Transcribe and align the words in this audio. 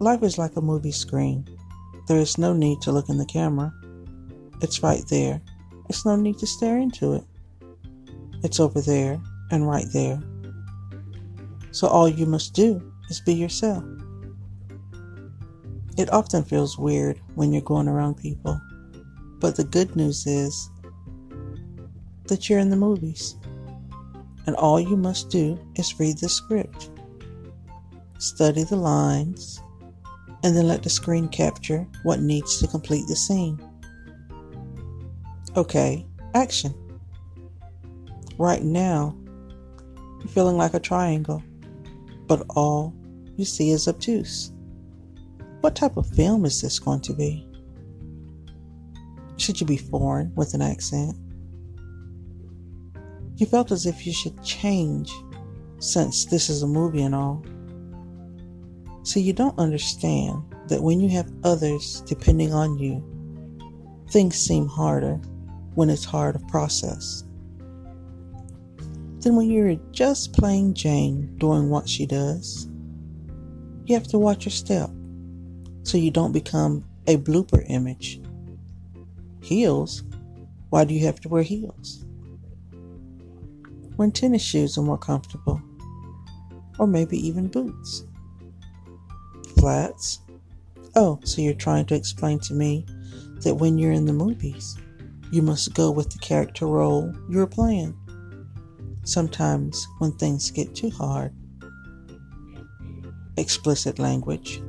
Life 0.00 0.22
is 0.22 0.38
like 0.38 0.56
a 0.56 0.60
movie 0.60 0.92
screen. 0.92 1.44
There 2.06 2.18
is 2.18 2.38
no 2.38 2.52
need 2.52 2.80
to 2.82 2.92
look 2.92 3.08
in 3.08 3.18
the 3.18 3.26
camera. 3.26 3.72
It's 4.62 4.82
right 4.82 5.02
there. 5.08 5.40
It's 5.88 6.06
no 6.06 6.14
need 6.14 6.38
to 6.38 6.46
stare 6.46 6.78
into 6.78 7.14
it. 7.14 7.24
It's 8.44 8.60
over 8.60 8.80
there 8.80 9.20
and 9.50 9.66
right 9.66 9.86
there. 9.92 10.22
So 11.72 11.88
all 11.88 12.08
you 12.08 12.26
must 12.26 12.54
do 12.54 12.80
is 13.08 13.20
be 13.20 13.34
yourself. 13.34 13.84
It 15.96 16.12
often 16.12 16.44
feels 16.44 16.78
weird 16.78 17.20
when 17.34 17.52
you're 17.52 17.62
going 17.62 17.88
around 17.88 18.18
people, 18.18 18.60
but 19.40 19.56
the 19.56 19.64
good 19.64 19.96
news 19.96 20.26
is 20.28 20.70
that 22.28 22.48
you're 22.48 22.60
in 22.60 22.70
the 22.70 22.76
movies, 22.76 23.34
and 24.46 24.54
all 24.54 24.78
you 24.78 24.96
must 24.96 25.28
do 25.28 25.58
is 25.74 25.98
read 25.98 26.18
the 26.18 26.28
script, 26.28 26.90
study 28.18 28.62
the 28.62 28.76
lines, 28.76 29.60
and 30.44 30.56
then 30.56 30.68
let 30.68 30.82
the 30.82 30.90
screen 30.90 31.28
capture 31.28 31.86
what 32.02 32.20
needs 32.20 32.60
to 32.60 32.66
complete 32.66 33.06
the 33.08 33.16
scene. 33.16 33.60
Okay, 35.56 36.06
action. 36.34 36.74
Right 38.38 38.62
now, 38.62 39.16
you're 40.20 40.28
feeling 40.28 40.56
like 40.56 40.74
a 40.74 40.80
triangle, 40.80 41.42
but 42.26 42.44
all 42.50 42.94
you 43.36 43.44
see 43.44 43.70
is 43.70 43.88
obtuse. 43.88 44.52
What 45.60 45.74
type 45.74 45.96
of 45.96 46.08
film 46.10 46.44
is 46.44 46.60
this 46.60 46.78
going 46.78 47.00
to 47.00 47.12
be? 47.12 47.44
Should 49.38 49.60
you 49.60 49.66
be 49.66 49.76
foreign 49.76 50.32
with 50.36 50.54
an 50.54 50.62
accent? 50.62 51.16
You 53.36 53.46
felt 53.46 53.72
as 53.72 53.86
if 53.86 54.06
you 54.06 54.12
should 54.12 54.42
change 54.44 55.12
since 55.78 56.24
this 56.24 56.48
is 56.48 56.62
a 56.62 56.66
movie 56.66 57.02
and 57.02 57.14
all. 57.14 57.44
So 59.08 59.20
you 59.20 59.32
don't 59.32 59.58
understand 59.58 60.42
that 60.66 60.82
when 60.82 61.00
you 61.00 61.08
have 61.08 61.32
others 61.42 62.02
depending 62.02 62.52
on 62.52 62.76
you, 62.76 63.02
things 64.10 64.36
seem 64.36 64.66
harder 64.68 65.14
when 65.74 65.88
it's 65.88 66.04
hard 66.04 66.38
to 66.38 66.46
process 66.48 67.24
than 69.20 69.34
when 69.34 69.50
you're 69.50 69.76
just 69.92 70.34
plain 70.34 70.74
Jane 70.74 71.34
doing 71.38 71.70
what 71.70 71.88
she 71.88 72.04
does. 72.04 72.68
You 73.86 73.94
have 73.94 74.06
to 74.08 74.18
watch 74.18 74.44
your 74.44 74.52
step 74.52 74.90
so 75.84 75.96
you 75.96 76.10
don't 76.10 76.32
become 76.32 76.84
a 77.06 77.16
blooper 77.16 77.64
image. 77.70 78.20
Heels? 79.40 80.02
Why 80.68 80.84
do 80.84 80.92
you 80.92 81.06
have 81.06 81.18
to 81.20 81.30
wear 81.30 81.42
heels? 81.42 82.04
When 83.96 84.12
tennis 84.12 84.42
shoes 84.42 84.76
are 84.76 84.82
more 84.82 84.98
comfortable, 84.98 85.62
or 86.78 86.86
maybe 86.86 87.16
even 87.26 87.48
boots. 87.48 88.04
Oh, 90.96 91.20
so 91.24 91.42
you're 91.42 91.54
trying 91.54 91.86
to 91.86 91.94
explain 91.94 92.38
to 92.40 92.54
me 92.54 92.86
that 93.42 93.54
when 93.54 93.78
you're 93.78 93.92
in 93.92 94.06
the 94.06 94.12
movies, 94.12 94.76
you 95.30 95.42
must 95.42 95.74
go 95.74 95.90
with 95.90 96.10
the 96.10 96.18
character 96.18 96.66
role 96.66 97.12
you're 97.30 97.46
playing. 97.46 97.96
Sometimes 99.04 99.86
when 99.98 100.12
things 100.12 100.50
get 100.50 100.74
too 100.74 100.90
hard, 100.90 101.32
explicit 103.36 103.98
language 103.98 104.60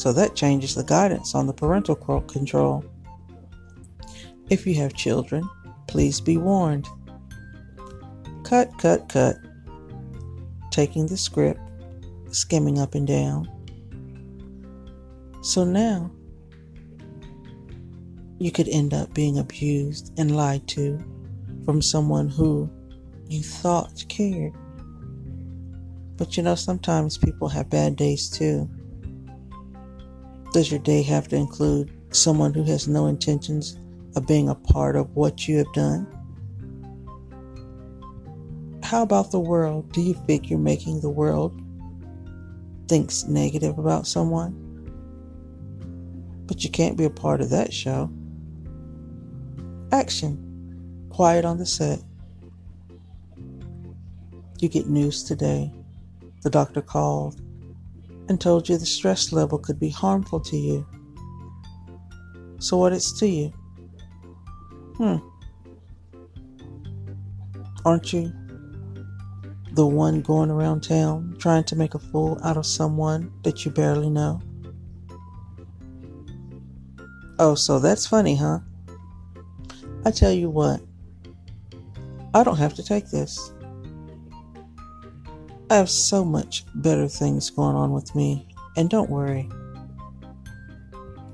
So 0.00 0.14
that 0.14 0.34
changes 0.34 0.74
the 0.74 0.82
guidance 0.82 1.34
on 1.34 1.46
the 1.46 1.52
parental 1.52 1.94
control. 1.94 2.82
If 4.48 4.66
you 4.66 4.74
have 4.76 4.94
children, 4.94 5.46
please 5.88 6.22
be 6.22 6.38
warned. 6.38 6.88
Cut, 8.42 8.70
cut, 8.78 9.10
cut. 9.10 9.36
Taking 10.70 11.06
the 11.06 11.18
script, 11.18 11.60
skimming 12.30 12.78
up 12.78 12.94
and 12.94 13.06
down. 13.06 13.48
So 15.42 15.64
now, 15.64 16.10
you 18.38 18.50
could 18.50 18.68
end 18.68 18.94
up 18.94 19.12
being 19.14 19.38
abused 19.38 20.12
and 20.18 20.36
lied 20.36 20.66
to 20.68 20.98
from 21.64 21.82
someone 21.82 22.28
who 22.28 22.70
you 23.28 23.42
thought 23.42 24.04
cared. 24.08 24.54
But 26.16 26.36
you 26.36 26.42
know, 26.42 26.54
sometimes 26.54 27.16
people 27.16 27.48
have 27.48 27.70
bad 27.70 27.96
days 27.96 28.28
too. 28.28 28.68
Does 30.52 30.70
your 30.70 30.80
day 30.80 31.02
have 31.02 31.28
to 31.28 31.36
include 31.36 31.92
someone 32.14 32.52
who 32.52 32.64
has 32.64 32.88
no 32.88 33.06
intentions 33.06 33.78
of 34.16 34.26
being 34.26 34.48
a 34.48 34.54
part 34.54 34.96
of 34.96 35.14
what 35.14 35.46
you 35.46 35.58
have 35.58 35.72
done? 35.72 36.06
How 38.82 39.02
about 39.02 39.30
the 39.30 39.38
world? 39.38 39.92
Do 39.92 40.00
you 40.00 40.14
think 40.26 40.50
you're 40.50 40.58
making 40.58 41.00
the 41.00 41.10
world 41.10 41.60
thinks 42.90 43.22
negative 43.28 43.78
about 43.78 44.04
someone? 44.04 44.52
But 46.46 46.64
you 46.64 46.70
can't 46.70 46.98
be 46.98 47.04
a 47.04 47.10
part 47.10 47.40
of 47.40 47.48
that 47.50 47.72
show. 47.72 48.10
Action. 49.92 51.06
Quiet 51.08 51.44
on 51.44 51.58
the 51.58 51.66
set. 51.66 52.00
You 54.58 54.68
get 54.68 54.88
news 54.88 55.22
today. 55.22 55.72
The 56.42 56.50
doctor 56.50 56.82
called 56.82 57.40
and 58.28 58.40
told 58.40 58.68
you 58.68 58.76
the 58.76 58.84
stress 58.84 59.32
level 59.32 59.58
could 59.58 59.78
be 59.78 59.90
harmful 59.90 60.40
to 60.40 60.56
you. 60.56 60.84
So, 62.58 62.76
what 62.76 62.92
it's 62.92 63.16
to 63.20 63.28
you? 63.28 63.50
Hmm. 64.96 65.18
Aren't 67.84 68.12
you 68.12 68.32
the 69.80 69.86
one 69.86 70.20
going 70.20 70.50
around 70.50 70.82
town 70.82 71.34
trying 71.38 71.64
to 71.64 71.74
make 71.74 71.94
a 71.94 71.98
fool 71.98 72.38
out 72.44 72.58
of 72.58 72.66
someone 72.66 73.32
that 73.44 73.64
you 73.64 73.70
barely 73.70 74.10
know? 74.10 74.38
Oh, 77.38 77.54
so 77.54 77.78
that's 77.78 78.06
funny, 78.06 78.36
huh? 78.36 78.58
I 80.04 80.10
tell 80.10 80.32
you 80.32 80.50
what, 80.50 80.82
I 82.34 82.44
don't 82.44 82.58
have 82.58 82.74
to 82.74 82.82
take 82.82 83.08
this. 83.08 83.54
I 85.70 85.76
have 85.76 85.88
so 85.88 86.26
much 86.26 86.66
better 86.74 87.08
things 87.08 87.48
going 87.48 87.74
on 87.74 87.92
with 87.92 88.14
me, 88.14 88.46
and 88.76 88.90
don't 88.90 89.08
worry 89.08 89.48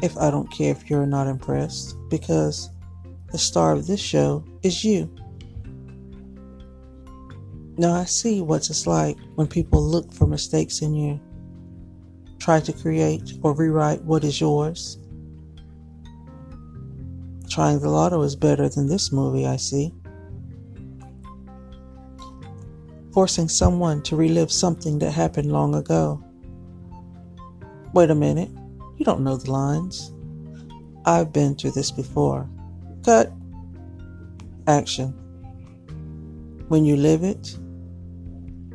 if 0.00 0.16
I 0.16 0.30
don't 0.30 0.48
care 0.52 0.70
if 0.70 0.88
you're 0.88 1.06
not 1.06 1.26
impressed, 1.26 1.96
because 2.08 2.70
the 3.32 3.38
star 3.38 3.72
of 3.72 3.88
this 3.88 3.98
show 3.98 4.44
is 4.62 4.84
you. 4.84 5.12
Now 7.78 7.94
I 7.94 8.04
see 8.04 8.42
what 8.42 8.68
it's 8.68 8.86
like 8.86 9.16
when 9.36 9.46
people 9.46 9.82
look 9.82 10.12
for 10.12 10.26
mistakes 10.26 10.82
in 10.82 10.94
you, 10.94 11.20
try 12.38 12.60
to 12.60 12.72
create 12.72 13.34
or 13.42 13.54
rewrite 13.54 14.02
what 14.02 14.24
is 14.24 14.40
yours. 14.40 14.98
Trying 17.48 17.80
the 17.80 17.88
lotto 17.88 18.20
is 18.22 18.36
better 18.36 18.68
than 18.68 18.88
this 18.88 19.10
movie, 19.12 19.46
I 19.46 19.56
see. 19.56 19.92
forcing 23.18 23.48
someone 23.48 24.00
to 24.00 24.14
relive 24.14 24.52
something 24.52 25.00
that 25.00 25.10
happened 25.10 25.50
long 25.50 25.74
ago. 25.74 26.22
Wait 27.92 28.10
a 28.10 28.14
minute, 28.14 28.48
you 28.96 29.04
don't 29.04 29.24
know 29.24 29.36
the 29.36 29.50
lines. 29.50 30.12
I've 31.04 31.32
been 31.32 31.56
through 31.56 31.72
this 31.72 31.90
before. 31.90 32.48
Cut. 33.04 33.32
Action. 34.68 35.08
When 36.68 36.84
you 36.84 36.96
live 36.96 37.24
it, 37.24 37.58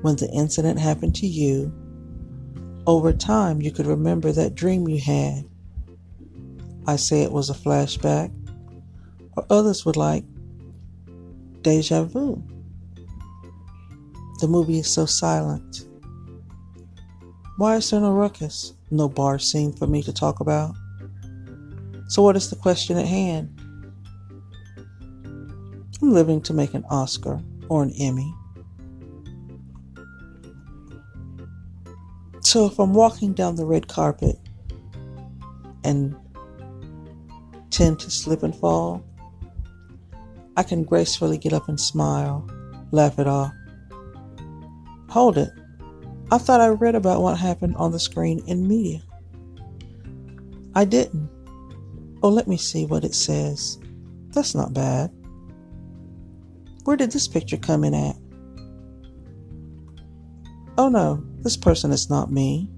when 0.04 0.18
the 0.18 0.30
incident 0.32 0.78
happened 0.78 1.16
to 1.16 1.26
you, 1.26 1.74
over 2.86 3.14
time 3.14 3.62
you 3.62 3.72
could 3.72 3.88
remember 3.88 4.34
that 4.34 4.54
dream 4.54 4.86
you 4.86 5.00
had. 5.00 5.46
I 6.86 6.98
say 6.98 7.24
it 7.24 7.32
was 7.32 7.50
a 7.50 7.54
flashback, 7.54 8.30
or 9.38 9.46
others 9.50 9.86
would 9.86 9.96
like 9.96 10.26
deja 11.62 12.04
vu. 12.04 12.44
The 14.42 14.48
movie 14.50 14.80
is 14.80 14.92
so 14.92 15.06
silent. 15.06 15.88
Why 17.56 17.78
is 17.78 17.90
there 17.90 18.02
no 18.02 18.12
ruckus? 18.12 18.74
No 18.92 19.08
bar 19.08 19.40
scene 19.40 19.72
for 19.72 19.88
me 19.88 20.04
to 20.04 20.12
talk 20.12 20.42
about? 20.42 20.76
So, 22.10 22.22
what 22.22 22.36
is 22.36 22.50
the 22.50 22.58
question 22.58 22.98
at 22.98 23.08
hand? 23.08 23.58
I'm 26.02 26.12
living 26.12 26.42
to 26.42 26.54
make 26.54 26.74
an 26.74 26.84
Oscar 26.90 27.42
or 27.70 27.84
an 27.84 27.94
Emmy. 27.98 28.36
So, 32.54 32.68
if 32.68 32.78
I'm 32.78 32.94
walking 32.94 33.34
down 33.34 33.56
the 33.56 33.66
red 33.66 33.88
carpet 33.88 34.38
and 35.84 36.16
tend 37.72 38.00
to 38.02 38.12
slip 38.12 38.44
and 38.44 38.56
fall, 38.56 39.04
I 40.56 40.62
can 40.62 40.84
gracefully 40.84 41.40
get 41.40 41.52
up 41.52 41.68
and 41.68 41.82
smile, 41.82 42.48
laugh 42.92 43.18
it 43.18 43.26
off. 43.26 43.52
Hold 45.10 45.40
it. 45.40 45.50
I 46.30 46.38
thought 46.38 46.62
I 46.62 46.68
read 46.68 46.94
about 46.94 47.24
what 47.24 47.40
happened 47.40 47.76
on 47.78 47.92
the 47.92 48.00
screen 48.00 48.44
in 48.46 48.68
media. 48.68 49.02
I 50.76 50.86
didn't. 50.86 51.32
Oh, 52.22 52.30
let 52.30 52.48
me 52.48 52.58
see 52.58 52.86
what 52.86 53.04
it 53.04 53.16
says. 53.16 53.80
That's 54.28 54.54
not 54.54 54.76
bad. 54.76 55.10
Where 56.84 56.98
did 56.98 57.14
this 57.14 57.28
picture 57.28 57.58
come 57.58 57.84
in 57.84 57.96
at? 57.96 58.16
Oh 60.78 60.90
no, 60.90 61.24
this 61.40 61.58
person 61.58 61.92
is 61.92 62.10
not 62.10 62.32
me. 62.32 62.70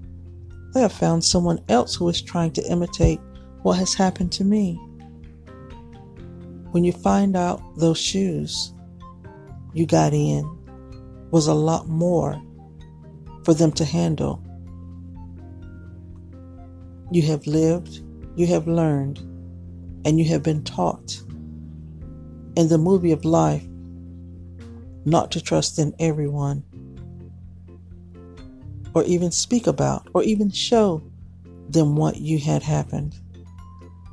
They 0.74 0.80
have 0.80 0.92
found 0.92 1.24
someone 1.24 1.60
else 1.68 1.94
who 1.94 2.08
is 2.08 2.20
trying 2.20 2.52
to 2.52 2.70
imitate 2.70 3.20
what 3.62 3.78
has 3.78 3.94
happened 3.94 4.32
to 4.32 4.44
me. 4.44 4.74
When 6.72 6.84
you 6.84 6.92
find 6.92 7.36
out 7.36 7.62
those 7.76 7.98
shoes 7.98 8.74
you 9.72 9.86
got 9.86 10.14
in 10.14 10.44
was 11.30 11.46
a 11.46 11.54
lot 11.54 11.86
more 11.86 12.42
for 13.44 13.54
them 13.54 13.72
to 13.72 13.84
handle. 13.84 14.42
You 17.10 17.22
have 17.22 17.46
lived, 17.46 18.00
you 18.36 18.46
have 18.46 18.66
learned, 18.66 19.18
and 20.04 20.18
you 20.18 20.24
have 20.26 20.42
been 20.42 20.64
taught 20.64 21.22
in 22.56 22.68
the 22.68 22.78
movie 22.78 23.12
of 23.12 23.24
life 23.24 23.66
not 25.04 25.30
to 25.32 25.40
trust 25.40 25.78
in 25.78 25.94
everyone 25.98 26.64
or 28.96 29.04
even 29.04 29.30
speak 29.30 29.66
about 29.66 30.08
or 30.14 30.22
even 30.22 30.50
show 30.50 31.02
them 31.68 31.96
what 31.96 32.16
you 32.16 32.38
had 32.38 32.62
happened 32.62 33.14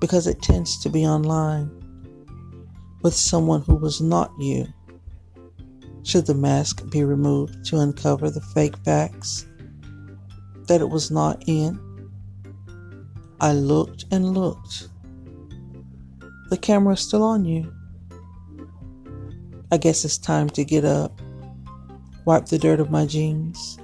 because 0.02 0.28
it 0.28 0.42
tends 0.42 0.78
to 0.78 0.90
be 0.90 1.08
online 1.08 1.72
with 3.02 3.14
someone 3.14 3.62
who 3.62 3.76
was 3.76 4.02
not 4.02 4.30
you. 4.38 4.68
Should 6.04 6.26
the 6.26 6.34
mask 6.34 6.90
be 6.90 7.06
removed 7.06 7.64
to 7.68 7.80
uncover 7.80 8.30
the 8.30 8.42
fake 8.42 8.76
facts 8.84 9.48
that 10.68 10.82
it 10.82 10.90
was 10.90 11.10
not 11.10 11.42
in? 11.48 11.80
I 13.40 13.54
looked 13.54 14.04
and 14.12 14.34
looked. 14.34 14.90
The 16.50 16.58
camera 16.58 16.96
is 16.96 17.00
still 17.00 17.24
on 17.24 17.46
you. 17.46 17.74
I 19.72 19.78
guess 19.78 20.04
it's 20.04 20.18
time 20.18 20.50
to 20.50 20.66
get 20.66 20.84
up, 20.84 21.22
wipe 22.26 22.48
the 22.48 22.60
dirt 22.60 22.82
of 22.82 22.92
my 22.92 23.06
jeans, 23.06 23.80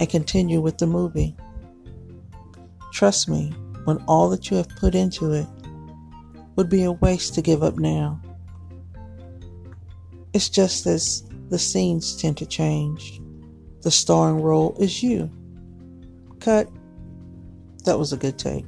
and 0.00 0.08
continue 0.08 0.60
with 0.60 0.78
the 0.78 0.86
movie. 0.86 1.36
Trust 2.92 3.28
me, 3.28 3.52
when 3.84 3.98
all 4.08 4.28
that 4.30 4.50
you 4.50 4.56
have 4.56 4.68
put 4.68 4.94
into 4.94 5.32
it 5.32 5.46
would 6.56 6.68
be 6.68 6.84
a 6.84 6.92
waste 6.92 7.34
to 7.34 7.42
give 7.42 7.62
up 7.62 7.76
now. 7.76 8.20
It's 10.32 10.48
just 10.48 10.86
as 10.86 11.24
the 11.50 11.58
scenes 11.58 12.16
tend 12.16 12.36
to 12.38 12.46
change. 12.46 13.20
The 13.82 13.90
starring 13.90 14.40
role 14.40 14.76
is 14.80 15.02
you. 15.02 15.30
Cut. 16.40 16.68
That 17.84 17.98
was 17.98 18.12
a 18.12 18.16
good 18.16 18.38
take. 18.38 18.66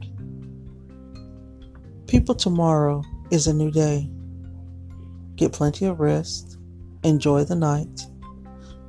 People 2.06 2.34
tomorrow 2.34 3.02
is 3.31 3.46
a 3.46 3.55
new 3.55 3.70
day. 3.70 4.11
Get 5.37 5.52
plenty 5.52 5.87
of 5.87 6.00
rest. 6.00 6.58
Enjoy 7.02 7.44
the 7.44 7.56
night. 7.56 8.06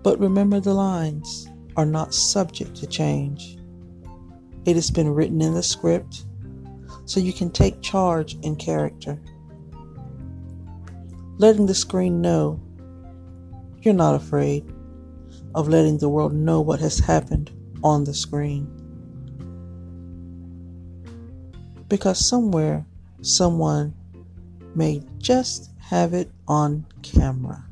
But 0.03 0.19
remember 0.19 0.59
the 0.59 0.73
lines 0.73 1.47
are 1.77 1.85
not 1.85 2.13
subject 2.13 2.75
to 2.75 2.87
change. 2.87 3.57
It 4.65 4.75
has 4.75 4.91
been 4.91 5.13
written 5.13 5.41
in 5.41 5.53
the 5.53 5.63
script 5.63 6.25
so 7.05 7.21
you 7.21 7.31
can 7.31 7.51
take 7.51 7.81
charge 7.81 8.35
in 8.41 8.55
character. 8.55 9.21
Letting 11.37 11.67
the 11.67 11.75
screen 11.75 12.19
know 12.19 12.59
you're 13.81 13.93
not 13.93 14.15
afraid 14.15 14.65
of 15.55 15.69
letting 15.69 15.99
the 15.99 16.09
world 16.09 16.33
know 16.33 16.59
what 16.59 16.79
has 16.79 16.99
happened 16.99 17.51
on 17.83 18.03
the 18.03 18.13
screen. 18.13 18.67
Because 21.87 22.27
somewhere, 22.27 22.85
someone 23.21 23.93
may 24.75 25.01
just 25.19 25.71
have 25.79 26.13
it 26.13 26.29
on 26.47 26.85
camera. 27.03 27.66